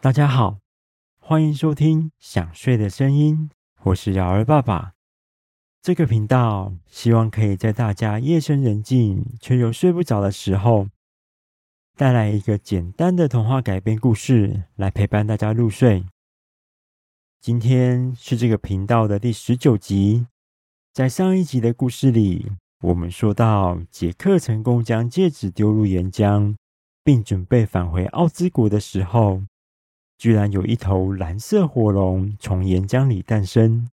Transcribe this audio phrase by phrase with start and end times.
[0.00, 0.60] 大家好，
[1.18, 3.50] 欢迎收听《想睡的声音》，
[3.82, 4.92] 我是瑶儿爸爸。
[5.82, 10.86] 这个频道希望可以在大家夜深人静却又睡不着的时候，
[11.96, 16.06] 带来一个简单的童话改编故事，来陪伴大家入睡。
[17.40, 20.28] 今天是这个频道的第十九集。
[20.92, 22.52] 在上一集的故事里，
[22.82, 26.54] 我们说到杰克成功将戒指丢入岩浆，
[27.02, 29.42] 并准备返回奥兹国的时候。
[30.18, 33.88] 居然有一头蓝色火龙从岩浆里诞生，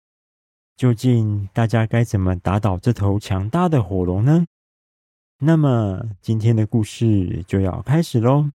[0.78, 4.46] 究竟大家该怎么打倒这头强大的火龙呢？
[5.40, 8.52] 那么今天的故事就要开始喽。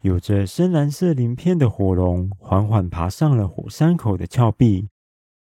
[0.00, 4.88] 有着深蓝色鳞片的火龙缓缓爬上了火山口的峭壁，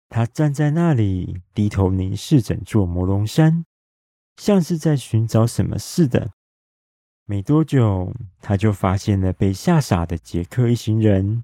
[0.09, 3.64] 它站在那里，低头凝视整座魔龙山，
[4.38, 6.31] 像是在寻找什么似的。
[7.30, 8.12] 没多久，
[8.42, 11.44] 他就发现了被吓傻的杰克一行人。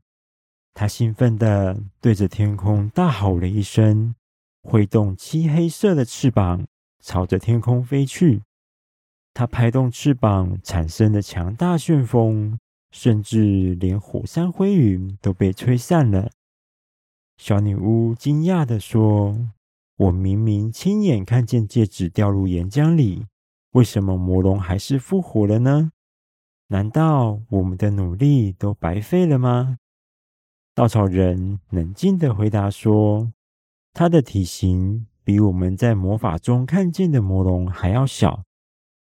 [0.73, 4.15] 他兴奋地对着天空大吼了一声，
[4.63, 6.65] 挥动漆黑色的翅膀，
[7.03, 8.41] 朝着天空飞去。
[9.31, 12.57] 他拍动翅膀产生的强大旋风，
[12.89, 16.31] 甚至连火山灰云都被吹散了。
[17.37, 19.37] 小女巫惊讶地说
[19.97, 23.27] ：“我明明亲眼看见戒指掉入岩浆里。”
[23.75, 25.91] 为什么魔龙还是复活了呢？
[26.67, 29.79] 难道我们的努力都白费了吗？
[30.73, 33.33] 稻草人冷静的回答说
[33.91, 38.43] ：“它的体型比我们在魔法中看见的魔龙还要小，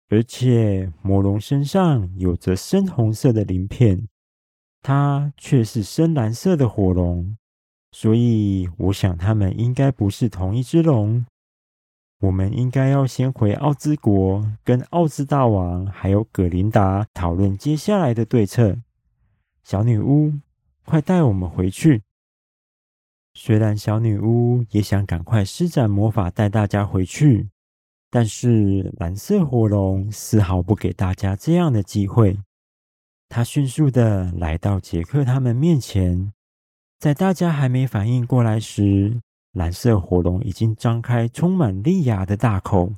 [0.10, 4.10] 而且魔龙身上有着深红色的鳞片，
[4.82, 7.38] 它却是深蓝色的火龙，
[7.94, 11.26] 所以我想它们应该不是同一只龙。”
[12.20, 18.78] 我们应该要先回奥兹国，跟奥兹大王还有葛琳达讨论接下来的对策。
[19.64, 20.34] 小女巫，
[20.84, 22.02] 快带我们回去！
[23.36, 27.50] 虽然小女巫也想赶快施展魔法带大家回去，
[28.10, 32.40] 但是蓝色火龙丝毫不给大家这样的机会。
[33.30, 36.34] 他迅速的来到杰克他们面前，
[36.98, 39.22] 在大家还没反应过来时，
[39.54, 42.94] 蓝色火龙已经张开充满利牙的大口，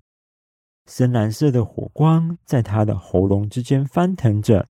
[0.87, 4.67] 深蓝色的火光在它的喉咙之间翻腾着。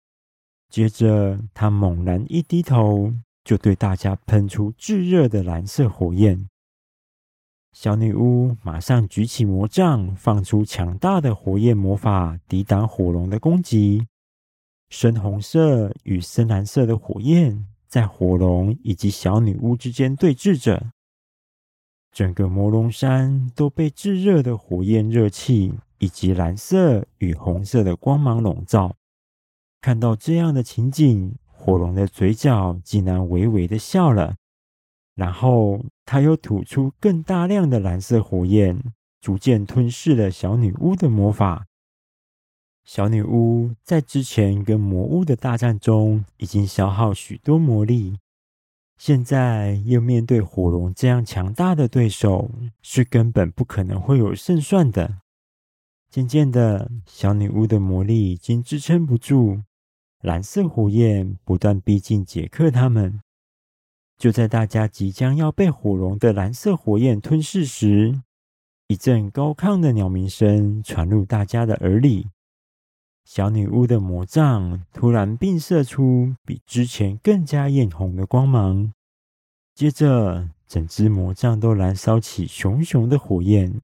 [0.70, 3.14] 接着，它猛然一低头，
[3.44, 6.48] 就对大家喷出炙热的蓝色火焰。
[7.74, 14.08] 小女巫马上举起魔杖，放出强大的火焰魔法，抵挡火龙的攻击。
[14.90, 20.92] 深红色与深蓝色的火焰在火龙以及小女巫之间对峙着。
[22.14, 28.96] 整个魔龙山都被炙热的火焰热气以及蓝色与红色的光芒笼罩。
[29.82, 34.36] 看到这样的情景，火龙的嘴角竟然微微的笑了。
[35.16, 38.80] 然后，他又吐出更大量的蓝色火焰，
[39.20, 41.66] 逐渐吞噬了小女巫的魔法。
[42.84, 48.18] 小女巫在之前跟魔物的大战中，已经消耗许多魔力。
[49.06, 52.50] 现在又面对火龙这样强大的对手，
[52.82, 55.18] 是根本不可能会有胜算的。
[56.10, 59.62] 渐渐的，小女巫的魔力已经支撑不住，
[60.22, 63.20] 蓝色火焰不断逼近杰克他们。
[64.18, 68.22] 就在大家即将要被火龙的蓝色火焰吞噬时，
[68.88, 72.30] 一阵高亢的鸟鸣声传入大家的耳里。
[73.26, 78.92] 小女巫的魔杖突然迸射出比之前更加艳红的光芒，
[79.74, 83.82] 接着整只魔杖都燃烧起熊熊的火焰。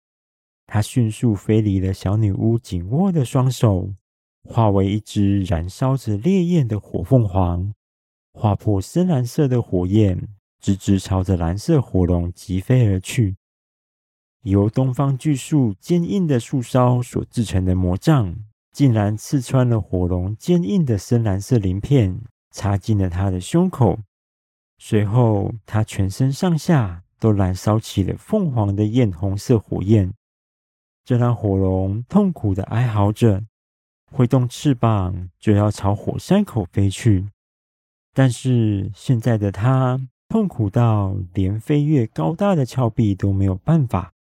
[0.68, 3.94] 它迅速飞离了小女巫紧握的双手，
[4.44, 7.74] 化为一只燃烧着烈焰的火凤凰，
[8.34, 10.28] 划破深蓝色的火焰，
[10.60, 13.38] 直直朝着蓝色火龙疾飞而去。
[14.44, 18.36] 由东方巨树坚硬的树梢所制成的魔杖。
[18.72, 22.22] 竟然刺穿了火龙坚硬的深蓝色鳞片，
[22.52, 24.00] 插进了他的胸口。
[24.78, 30.14] 随后，他全身上下都燃烧起了凤凰的艳红色火焰，
[31.04, 33.44] 这让火龙痛苦的哀嚎着，
[34.12, 37.28] 挥动翅膀就要朝火山口飞去。
[38.14, 40.00] 但是，现在的他
[40.30, 44.14] 痛苦到连飞越高大的峭壁都没有办法，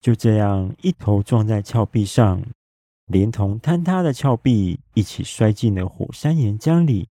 [0.00, 2.42] 就这样一头撞在峭壁上。
[3.06, 7.08] 连同坍塌的峭壁一起摔进了火山岩浆里。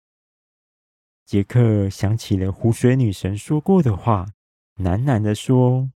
[1.26, 4.26] 杰克想起了湖水女神说过的话，
[4.78, 5.90] 喃喃地说：“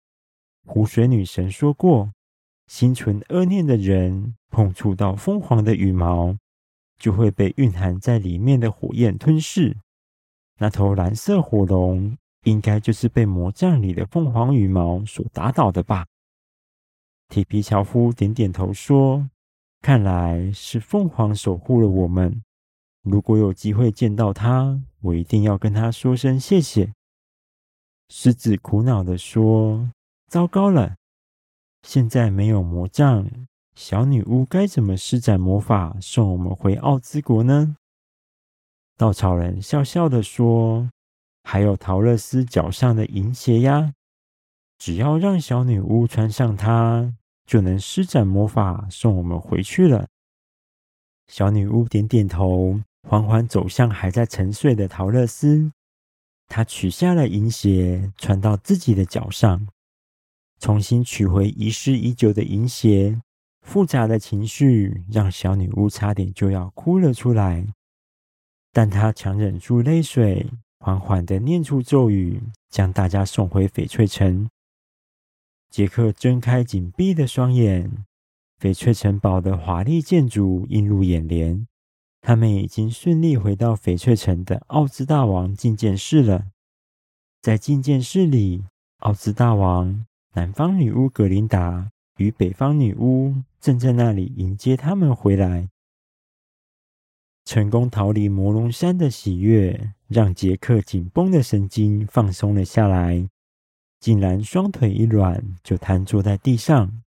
[0.67, 2.11] 湖水女神说过，
[2.67, 6.37] 心存恶念的人碰触到凤凰的羽毛，
[6.99, 9.77] 就会被蕴含在里面的火焰吞噬。
[10.59, 16.05] 那头蓝色火龙应该就是被魔杖里的凤凰羽毛所打倒的吧？
[17.27, 19.27] 铁皮樵夫点点头说
[19.85, 22.41] ：“看来是凤凰守护了我们。
[23.03, 26.91] 如果有机会见到它，我一定要跟它说声谢谢。”
[28.09, 29.91] 狮子苦恼地说
[30.27, 30.95] ：“糟糕了，
[31.83, 33.29] 现在没有魔杖，
[33.75, 37.77] 小女巫该怎么施展魔法送我们回奥兹国呢？”
[38.97, 40.89] 稻草人笑笑地说
[41.45, 43.93] ：“还有桃乐丝脚上的银鞋呀，
[44.79, 47.13] 只要让小女巫穿上它，
[47.45, 50.07] 就能施展魔法送我们回去了。”
[51.27, 55.71] 小女巫点点头，缓缓走向还在沉睡的桃乐丝。
[56.47, 59.67] 她取下了银鞋，穿到自己的脚上，
[60.59, 63.19] 重新取回遗失已久的银鞋。
[63.61, 67.65] 复杂的情绪让小女巫差点就要哭了出来。
[68.71, 70.45] 但她强忍住泪水，
[70.77, 72.39] 缓缓地念出咒语，
[72.69, 74.47] 将大家送回翡翠城。
[75.75, 78.05] 杰克睁开紧闭的双眼，
[78.61, 81.67] 翡翠城堡的华丽建筑映入眼帘。
[82.21, 86.45] 他们已经顺利回到翡翠城的奥兹大王觐见室了。
[87.41, 88.63] 在觐见室里，
[88.99, 90.05] 奥兹大王、
[90.35, 95.67] 南方女巫格琳达与北方女巫正在那里迎接他们回来。
[97.43, 103.27] 成功逃离魔龙山的喜悦，让杰克紧绷的神经放松了下来，
[104.05, 107.01] 竟然双腿一软就瘫坐在地上，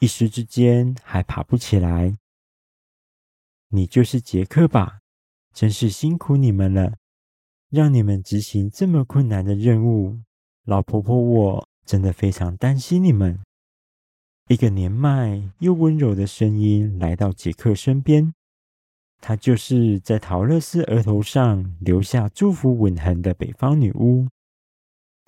[0.00, 2.16] 一时之间还爬不起来。
[3.68, 5.00] 你就是杰克吧？
[5.52, 6.94] 真是辛苦你们了，
[7.68, 10.20] 让你们执行这么困难的任务。
[10.64, 13.38] 老婆婆，我真的非常担心你们。
[14.48, 18.32] 一个年迈又温柔的声音来到杰克身边。
[19.20, 24.26] 她就是在桃乐丝额头上留下祝福吻痕的北方女巫。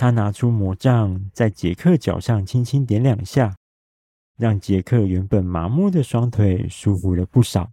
[0.00, 3.55] 他拿出魔杖，在杰克脚上轻轻点两下，
[4.38, 7.70] 让杰克原本麻木的双腿舒服了不少。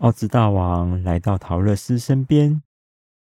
[0.00, 2.62] 奥兹大王来到桃乐丝身边，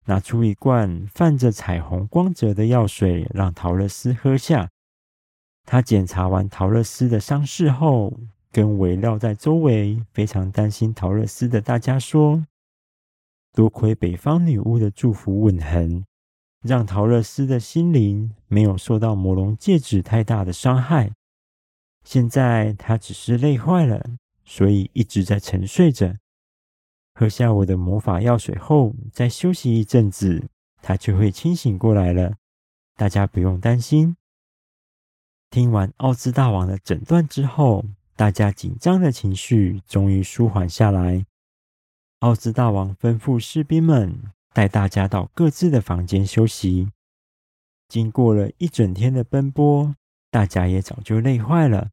[0.07, 4.71] 拿出一罐泛着彩虹光泽的药水，让桃乐丝喝下。
[5.67, 8.19] 他检查完桃乐丝的伤势后，
[8.51, 12.47] 跟围绕在周围、非常担心桃乐丝的大家说
[13.53, 16.07] ：“多亏北方女巫的祝福吻痕，
[16.63, 21.13] 让桃乐丝的心灵没有受到魔龙戒指太大的伤害。
[22.05, 24.05] 现在她只是累坏了，
[24.45, 26.17] 所以一直在沉睡着。
[27.15, 30.49] 喝下我的魔法药水后，再休息一阵子，
[30.83, 32.35] 她就会清醒过来了。
[32.97, 34.17] 大家不用担心。”
[35.51, 37.85] 听完奥兹大王的诊断之后，
[38.17, 41.27] 大家紧张的情绪终于舒缓下来。
[42.21, 46.91] 奥兹大王吩咐士兵们带大家到各自的房间休息。
[47.89, 49.95] 经过了一整天的奔波，
[50.31, 51.91] 大家也早就累坏了，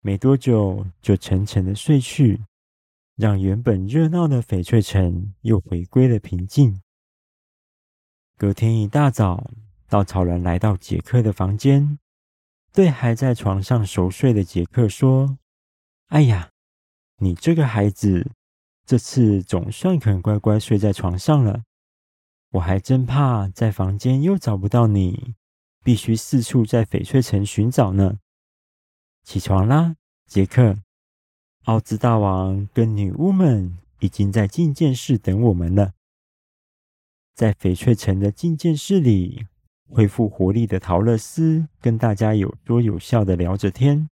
[0.00, 2.40] 没多久就沉沉的睡去，
[3.16, 6.80] 让原本热闹的翡翠城又回归了平静。
[8.36, 9.50] 隔天一大早，
[9.88, 11.98] 稻草人来到杰克的房间。
[12.72, 15.36] 对还在床上熟睡的杰克说
[16.08, 16.50] ：“哎呀，
[17.18, 18.30] 你这个孩子，
[18.84, 21.62] 这次总算肯乖乖睡在床上了。
[22.50, 25.34] 我还真怕在房间又找不到你，
[25.82, 28.18] 必须四处在翡翠城寻找呢。
[29.22, 29.96] 起床啦，
[30.26, 30.78] 杰克！
[31.64, 35.92] 奥兹大王跟女巫们已经在觐见室等我们了。
[37.34, 39.46] 在翡翠城的觐见室里。”
[39.94, 44.08] 恢复活力的桃乐丝跟大家有说有笑的聊着天，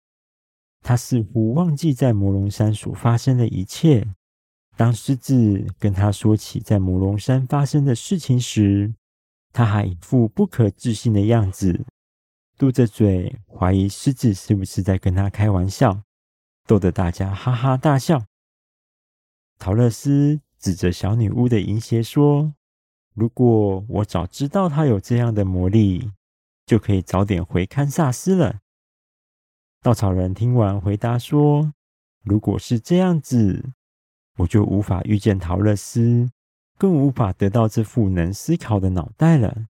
[0.81, 4.07] 他似乎忘记在魔龙山所发生的一切。
[4.77, 8.93] 当狮子跟他说起在魔龙山发生的事情时，
[9.51, 11.83] 他还一副不可置信的样子，
[12.57, 16.03] 嘟着嘴，怀疑狮子是不是在跟他开玩笑，
[16.65, 18.23] 逗得大家哈哈大笑。
[19.59, 22.53] 桃乐斯指着小女巫的银鞋说。
[23.13, 26.11] 如果我早知道他有这样的魔力，
[26.67, 28.59] 就可以早点回堪萨斯了。
[29.81, 31.73] 稻草人听完回答说
[32.23, 33.71] ：“如果是这样子，
[34.37, 36.29] 我就无法遇见桃乐丝，
[36.77, 39.65] 更无法得到这副能思考的脑袋了。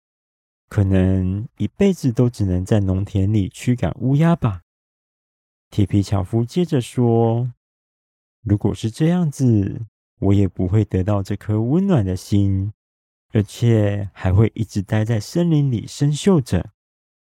[0.68, 4.62] 可能一辈子都只能在农田里驱赶乌鸦吧。”
[5.70, 7.54] 铁皮樵夫接着说
[8.44, 9.82] ：“如果是这样子，
[10.20, 12.74] 我也不会得到这颗温暖的心。”
[13.36, 16.70] 而且还会一直待在森林里生锈着，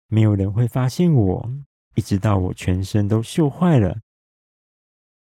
[0.09, 1.51] 没有人会发现我，
[1.95, 4.01] 一直到我全身都锈坏了。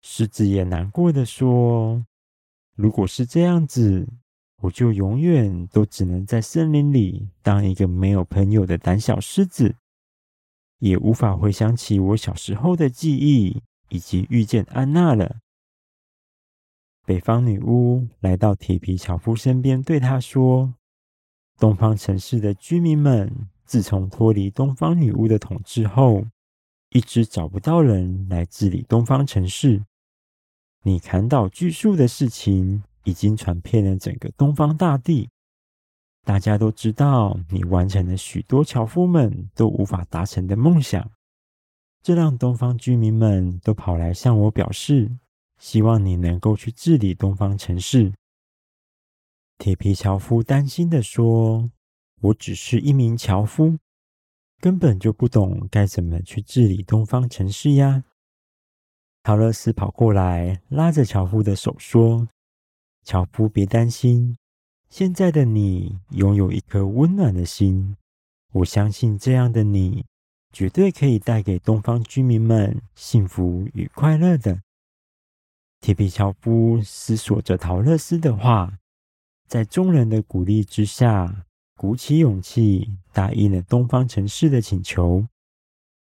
[0.02, 2.06] 狮子也难过的说
[2.76, 4.08] ：“如果是这样子，
[4.62, 9.76] 我就永远都只能在森林里当一个没有朋友的胆小狮子，
[10.80, 15.38] 也无法回想起我小时候的记忆，以及遇见安娜了。
[17.06, 20.74] 北方女巫来到铁皮樵夫身边，对他说
[21.60, 26.26] ：“东方城市的居民们自从脱离东方女巫的统治后，
[26.90, 29.84] 一直找不到人来治理东方城市。
[30.84, 35.30] 你砍倒巨树的事情。”已经传遍了整个东方大地，
[36.26, 41.10] 大家都知道你完成了许多樵夫们都无法达成的梦想，
[42.04, 45.10] 这让东方居民们都跑来向我表示，
[45.58, 48.14] 希望你能够去治理东方城市。
[49.58, 51.72] 铁皮樵夫担心地说
[52.22, 53.80] ：“我只是一名樵夫，
[54.60, 58.04] 根本就不懂该怎么去治理东方城市呀。”
[59.24, 62.28] 桃乐丝跑过来，拉着樵夫的手说。
[63.04, 64.38] 樵夫，别担心，
[64.90, 67.96] 现在的你拥有一颗温暖的心，
[68.54, 70.06] 我相信这样的你
[70.52, 74.62] 绝对可以带给东方居民们幸福与快乐的。
[75.80, 78.78] 铁皮樵夫思索着桃乐丝的话，
[79.48, 81.46] 在众人的鼓励之下，
[81.76, 85.26] 鼓起勇气答应了东方城市的请求。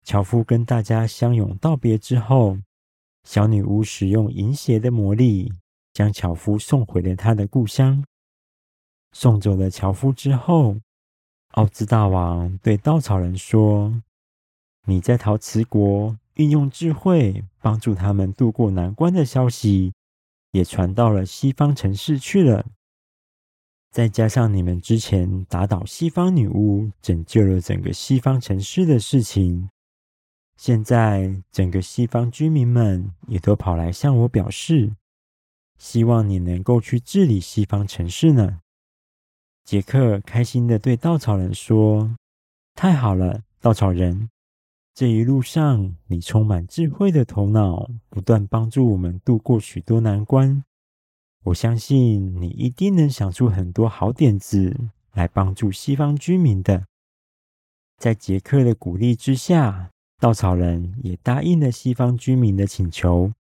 [0.03, 2.59] 樵夫跟大家相拥道别之后，
[3.25, 5.53] 小女巫使用银鞋的魔力。
[5.93, 8.05] 将樵夫送回了他的故乡。
[9.13, 10.77] 送走了樵夫之后，
[11.55, 14.01] 奥兹大王对稻草人说
[14.87, 19.93] ：“你在陶瓷国运用智慧帮助他们渡过难关的消息，
[20.53, 22.65] 也传到了西方城市去了。
[23.91, 29.69] 再加上你们之前打倒西方女巫，拯救了整个西方城市的事情，
[30.63, 34.95] 现在整个西方居民们也都跑来向我表示。”
[35.81, 38.61] 希望你能够去治理西方城市呢。
[39.65, 42.15] 杰克开心地对稻草人说
[42.77, 44.29] ：“太好了，稻草人！
[44.95, 50.63] 这一路上你充满智慧的头脑，不断帮助我们度过许多难关。
[51.45, 54.79] 我相信你一定能想出很多好点子
[55.15, 56.85] 来帮助西方居民的。”
[57.97, 59.91] 在杰克的鼓励之下，
[60.21, 63.33] 稻草人也答应了西方居民的请求。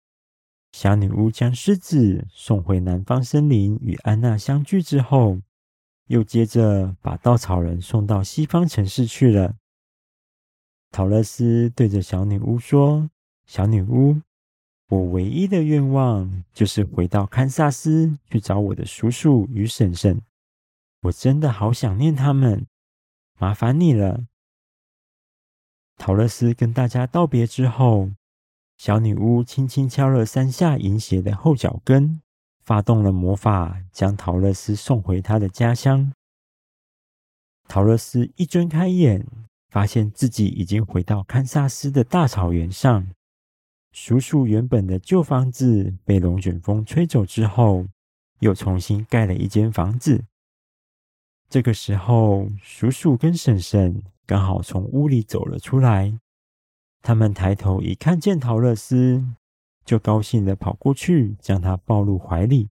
[0.72, 5.40] 小女巫将狮子送回南方森林与安娜相聚之后，
[6.08, 9.56] 又接着把稻草人送到西方城市去了。
[10.90, 13.10] 桃乐丝对着小女巫说
[13.46, 14.22] ：“小女巫，
[14.88, 20.22] 我唯一的愿望就是回到堪萨斯去找我的叔叔与婶婶，
[21.02, 22.66] 我真的好想念他们，
[23.38, 24.26] 麻烦你了。”
[26.00, 28.10] 桃乐丝跟大家道别之后。
[28.78, 32.22] 小女巫轻轻敲了三下银鞋的后脚跟，
[32.64, 36.14] 发动了魔法，将桃乐丝送回她的家乡。
[37.68, 39.28] 桃乐丝一睁开眼，
[39.68, 43.06] 发现自己已经回到堪萨斯的大草原上。
[43.92, 47.86] 叔叔原本的旧房子被龙卷风吹走之后，
[48.40, 50.24] 又重新盖了一间房子。
[51.50, 56.20] 这个时候，叔叔跟婶婶刚好从屋里走了出来。
[57.02, 59.26] 他们抬头一看见桃乐丝，
[59.84, 62.70] 就高兴地跑过去，将她抱入怀里。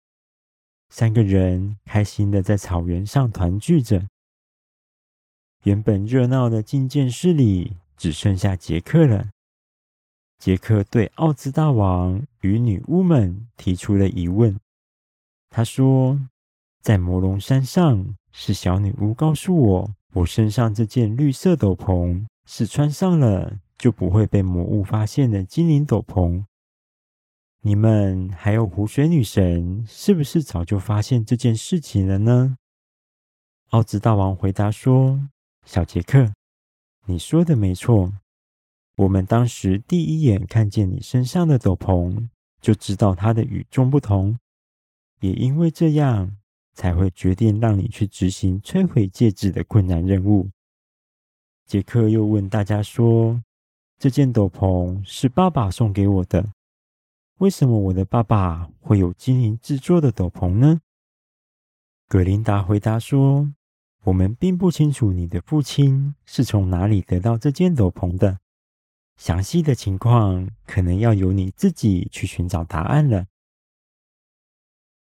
[0.90, 4.08] 三个人开心地在草原上团聚着。
[5.64, 9.30] 原本热闹的觐见室里，只剩下杰克了。
[10.38, 14.56] 杰克对奥兹大王与女巫们提出了疑问。
[15.50, 16.20] 他说
[16.80, 26.44] ：“在魔龙山上，是小女巫告诉我，我身上这件绿色斗篷是穿上了。”就不会被魔物发现的精灵斗篷。
[27.60, 32.56] 你们还有湖水女神，是不是早就发现这件事情了呢？
[33.70, 35.28] 奥兹大王回答说
[35.64, 36.32] ：“小杰克，
[37.06, 38.12] 你说的没错。
[38.96, 42.28] 我们当时第一眼看见你身上的斗篷，
[42.60, 44.36] 就知道它的与众不同。
[45.20, 46.36] 也因为这样，
[46.78, 50.48] 才会决定让你去执行摧毁戒指的困难任务。”
[51.66, 53.42] 杰克又问大家说。
[54.00, 56.52] 这件斗篷是爸爸送给我的。
[57.38, 60.80] 为什么我的爸爸会有精灵制作的斗篷呢？
[62.06, 63.52] 葛琳达回答说
[64.06, 68.38] ：“我们并不清楚你的父亲是从哪里得到这件斗篷的。
[69.16, 73.26] 详细的情况可能要由你自己去寻找答案了。”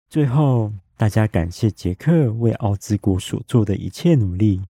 [0.09, 4.63] 最后，大家感谢杰克为奥兹国所做的一切努力。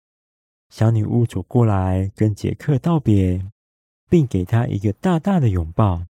[0.69, 3.45] 小女巫走过来跟杰克道别。
[4.07, 6.05] 并给他一个大大的拥抱，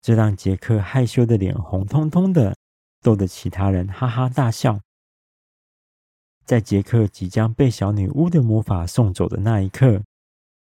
[0.00, 2.56] 这让杰克害羞的脸红彤彤的，
[3.02, 4.80] 逗得其他人哈哈大笑。
[6.44, 10.02] 在杰克即将被小女巫的魔法送走的那一刻，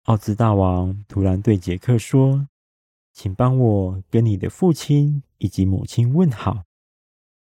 [0.04, 2.46] 奥兹大王突然对杰克说
[3.12, 6.62] ：“请帮我跟你的父亲以及母亲问好。”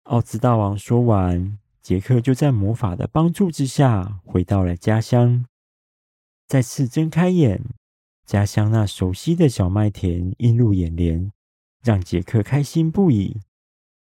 [0.05, 5.45] 奥兹大王说完，杰克就在魔法的帮助之下回到了家乡。
[6.47, 7.59] 再次睁开眼，
[8.23, 11.31] 家乡那熟悉的小麦田映入眼帘，
[11.81, 13.41] 让杰克开心不已。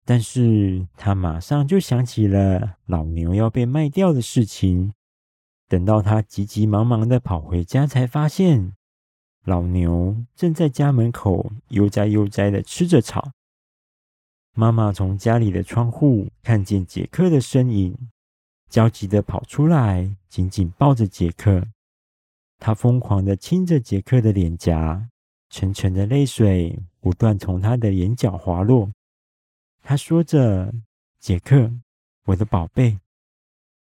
[0.04, 4.92] 但是他马上就想起了老牛要被卖掉的事情。
[5.66, 8.72] 等到他急急忙忙的跑回家，才发现
[9.44, 13.32] 老牛正在家门口悠哉悠哉的吃着草。
[14.54, 17.96] 妈妈从家里的窗户看见杰克的身影，
[18.68, 21.64] 焦急地跑出来，紧紧抱着杰克。
[22.58, 25.08] 她疯狂地亲着杰克的脸颊，
[25.48, 28.90] 沉沉的泪水不断从他的眼角滑落。
[29.82, 30.74] 她说着
[31.20, 31.72] ：“杰克，
[32.24, 32.98] 我的宝贝，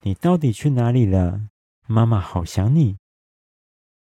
[0.03, 1.49] 你到底去哪里了？
[1.87, 2.97] 妈妈好想你。”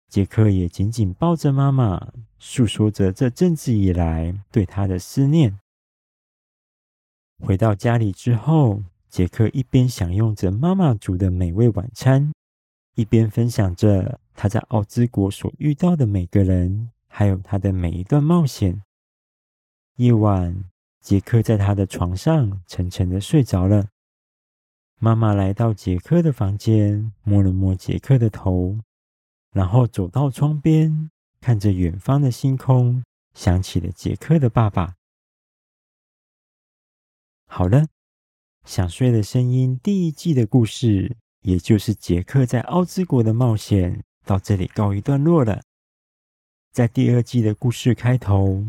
[0.10, 5.60] 杰克也紧紧抱着妈妈，诉说着这阵子以来对她的思念。
[7.45, 12.31] 回到家里之后，杰克一边享用着妈妈煮的美味晚餐，
[12.95, 18.81] 一边分享着他在奥兹国所遇到的每个人，还有他的每一段冒险。
[19.97, 20.63] 夜晚，
[21.01, 23.88] 杰克在他的床上沉沉的睡着了。
[25.01, 28.77] 妈妈来到杰克的房间，摸了摸杰克的头，
[29.51, 34.95] 然后走到窗边，看着远方的星空，想起了杰克的爸爸。
[37.55, 37.86] 好了，
[38.65, 45.62] 想睡的声音第一季的故事，也就是杰克在奥兹国的冒险，到这里告一段落了。
[46.72, 48.65] 在第二季的故事开头，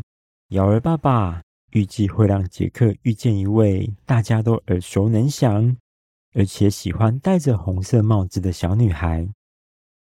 [0.49, 5.75] 瑶儿爸爸预计会让杰克遇见一位大家都耳熟能详，
[6.35, 9.27] 而且喜欢戴着红色帽子的小女孩。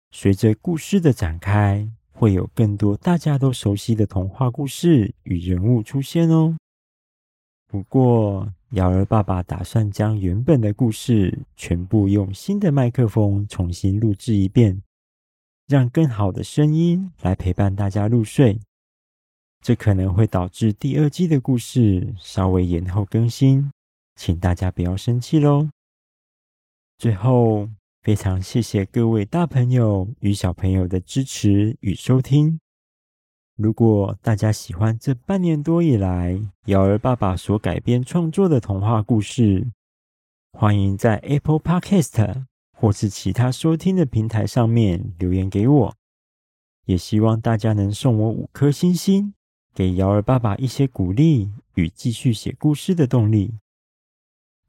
[0.09, 6.57] 随着故事的展开，会有更多大家都熟悉的童话故事与人物出现哦。
[7.67, 14.81] 不过，瑶儿爸爸打算将原本的故事全部用新的麦克风重新录制一遍，
[15.67, 18.57] 让更好的声音来陪伴大家入睡。
[19.61, 23.69] 这可能会导致第二季的故事稍微延后更新，
[24.15, 25.69] 请大家不要生气喽。
[26.97, 27.67] 最后，
[28.01, 32.57] 非常谢谢各位大朋友与小朋友的支持与收听。
[33.61, 39.67] 如果大家喜欢这半年多以来瑶儿爸爸所改编创作的童话故事，
[40.53, 42.45] 欢迎在 Apple Podcast
[42.75, 45.95] 或是其他收听的平台上面留言给我。
[46.85, 49.35] 也希望大家能送我五颗星星，
[49.75, 53.53] 给瑶儿爸爸一些鼓励与继续写故事的动力。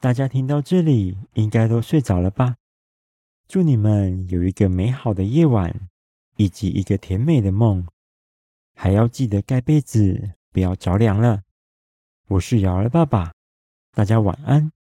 [0.00, 2.56] 大家听到这里，应该都睡着了吧？
[3.48, 5.88] 祝你们有一个美好的夜晚，
[6.36, 7.86] 以及一个甜美的梦。
[8.82, 11.42] 还要记得盖被子，不要着凉了。
[12.26, 13.32] 我是瑶儿爸爸，
[13.92, 14.72] 大家晚安。